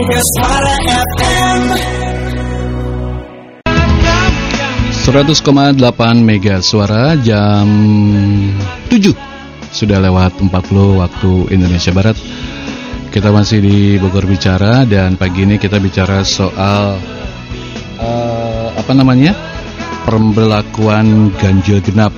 [0.00, 1.60] Mega Suara FM
[4.96, 7.68] 100,8 Mega Suara jam
[8.88, 8.96] 7
[9.68, 12.16] Sudah lewat 40 waktu Indonesia Barat.
[13.12, 16.96] Kita masih di Bogor Bicara Dan pagi ini kita bicara soal
[18.00, 19.36] eh, Apa namanya?
[20.08, 22.16] Pemberlakuan ganjil genap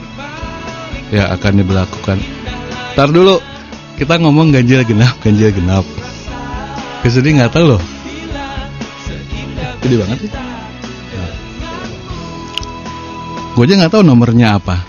[1.11, 2.23] Ya akan diberlakukan.
[2.95, 3.43] Ntar dulu
[3.99, 6.12] Kita ngomong ganjil genap Ganjil genap
[7.03, 7.83] Ke sini nggak tahu loh
[9.83, 10.31] Gede banget sih
[13.53, 14.81] Gue aja nggak tahu nomornya apa.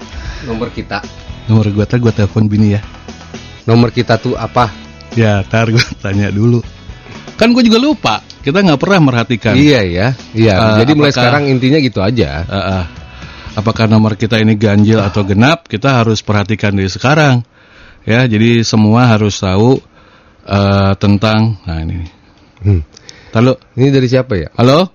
[0.48, 1.04] Nomor kita.
[1.52, 2.82] Nomor gue tar gue telepon bini ya.
[3.68, 4.72] Nomor kita tuh apa?
[5.20, 6.64] Ya tar gue tanya dulu.
[7.36, 8.24] Kan gue juga lupa.
[8.40, 9.52] Kita nggak pernah merhatikan.
[9.60, 10.08] Iya ya.
[10.32, 10.54] Iya.
[10.56, 12.48] Eh, Jadi mulai apakah- sekarang intinya gitu aja.
[12.48, 12.84] Ah, ah.
[13.60, 15.68] apakah nomor kita ini ganjil atau genap?
[15.68, 17.44] Kita harus perhatikan dari sekarang.
[18.08, 19.84] Ya, jadi semua harus tahu
[20.44, 21.58] eh, tentang.
[21.64, 22.04] Nah ini.
[22.64, 22.82] Hmm.
[23.34, 24.48] Halo, Ini dari siapa ya?
[24.56, 24.86] halo.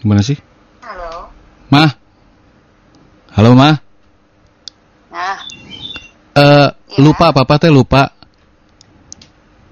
[0.00, 0.34] Gimana sih?
[0.80, 1.28] Halo.
[1.68, 1.90] Mah.
[3.36, 3.76] Halo, Mah.
[5.10, 5.38] Nah,
[6.30, 8.08] Eh, lupa papa teh lupa.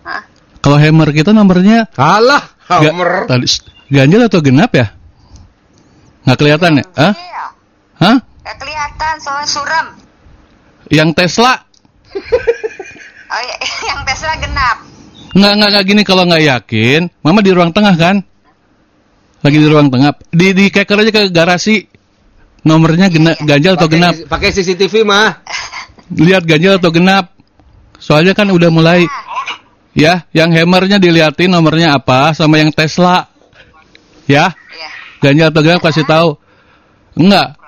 [0.05, 0.23] Hah?
[0.61, 3.25] Kalau hammer kita nomornya Alah, Ga- Hammer.
[3.25, 4.93] tadi s- ganjil atau genap ya?
[6.27, 6.85] Nggak kelihatan ya?
[6.93, 7.13] Hah?
[7.15, 7.45] iya.
[7.97, 8.17] Hah?
[8.45, 9.87] Gak kelihatan soalnya suram.
[10.91, 11.53] Yang Tesla?
[13.29, 13.57] Oh iya,
[13.93, 14.77] yang Tesla genap.
[15.37, 17.01] Nggak, nggak, nggak gini kalau nggak yakin.
[17.21, 18.17] Mama di ruang tengah kan?
[19.39, 20.17] Lagi di ruang tengah.
[20.33, 21.85] Di, di keker aja ke garasi.
[22.65, 24.15] Nomornya gena, ganjil atau Pakai- genap?
[24.27, 25.31] Pakai CCTV mah.
[26.27, 27.37] Lihat ganjil atau genap.
[28.01, 29.05] Soalnya kan udah mulai.
[29.93, 33.27] Ya, yang hammernya diliatin nomornya apa sama yang Tesla.
[34.25, 34.89] Ya, Iya.
[35.21, 36.39] ganjil atau genap kasih tahu.
[37.19, 37.59] Enggak.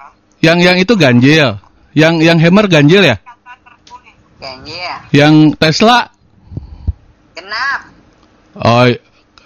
[0.40, 1.48] Yang yang itu ganjil.
[1.92, 3.16] Yang yang hammer ganjil ya?
[4.40, 4.94] Ganjil.
[5.12, 6.08] Yang Tesla
[7.36, 7.80] Genap.
[8.56, 8.84] oh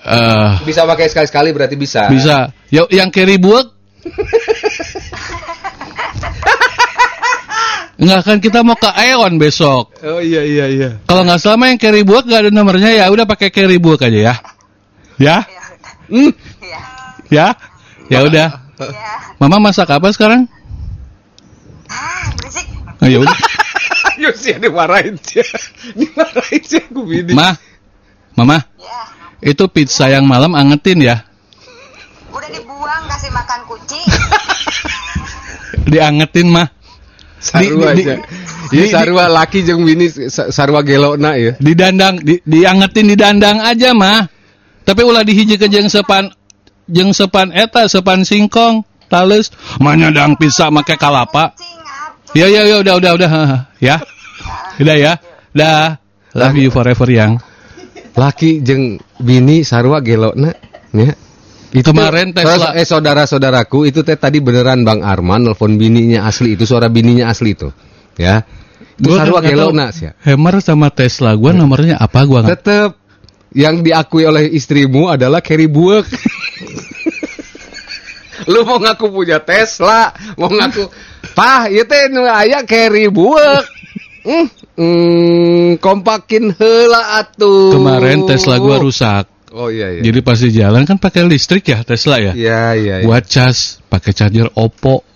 [0.04, 2.06] eh Bisa pakai sekali-sekali berarti bisa.
[2.08, 2.52] bisa.
[2.68, 3.72] Ya, yang carry buek?
[7.96, 9.96] Enggak kan kita mau ke Aeon besok.
[10.04, 10.90] Oh iya iya iya.
[11.06, 14.04] Kalau nggak salah mah yang carry buek gak ada nomornya ya udah pakai carry buek
[14.04, 14.34] aja ya.
[15.16, 15.36] Ya?
[15.48, 15.62] Iya.
[16.12, 16.30] Hmm,
[16.60, 16.80] Iya.
[17.32, 17.46] ya?
[18.12, 18.48] Ya udah.
[18.76, 19.12] Iya.
[19.40, 20.44] Mama masak apa sekarang?
[21.88, 22.68] Ah, berisik.
[23.00, 23.32] Oh, ya udah.
[24.14, 25.42] Ayo sih dimarahin sih.
[25.94, 27.34] Dimarahin sih aku bini.
[27.34, 27.54] Ma.
[28.34, 29.00] Mama, Ya.
[29.54, 31.22] itu pizza yang malam angetin ya.
[32.34, 34.02] Udah dibuang kasih makan kucing.
[35.92, 36.66] Diangetin mah.
[37.38, 38.18] Sarua di- aja.
[38.18, 38.26] di-
[38.74, 41.54] Iya di- sarua laki jeung bini sa- sarua gelona ya.
[41.60, 44.26] Didandang, di, diangetin didandang aja mah.
[44.82, 46.34] Tapi ulah dihiji ke jeung sepan
[46.90, 51.54] jeung sepan eta, sepan singkong, tales, manyadang pizza make kalapa.
[51.54, 51.73] Kucing.
[52.34, 53.30] Ya ya ya udah udah udah
[53.78, 53.96] ya.
[54.82, 55.12] Udah ya.
[55.54, 56.02] Dah.
[56.34, 57.38] Love you forever yang.
[58.14, 60.50] Laki jeung bini sarua gelona
[60.90, 61.14] ya.
[61.74, 66.62] Itu Kemarin Tesla- eh saudara-saudaraku itu teh tadi beneran Bang Arman nelpon bininya asli itu
[66.62, 67.70] suara bininya asli itu.
[68.14, 68.46] Ya.
[68.94, 70.10] Itu Gua sarua kan gelona sih.
[70.22, 72.90] Hammer sama Tesla gua nomornya apa gua nggak Tetep
[73.54, 76.06] yang diakui oleh istrimu adalah carry buek.
[78.50, 80.90] Lu mau ngaku punya Tesla, mau ngaku,
[81.34, 83.66] "Pah, ieu teh nu aya carry buek."
[84.24, 84.48] Hmm,
[84.80, 87.76] hmm, kompakin heula atuh.
[87.76, 89.28] Kemarin Tesla gua rusak.
[89.54, 90.02] Oh iya iya.
[90.02, 92.32] Jadi pas di jalan kan pakai listrik ya Tesla ya.
[92.34, 92.94] Iya iya.
[93.02, 93.06] iya.
[93.06, 95.06] Buat cas pakai charger Oppo.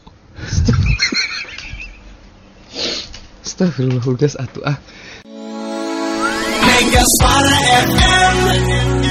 [3.43, 4.79] Astagfirullah udah atuh ah.
[6.63, 9.08] Mega Suara FM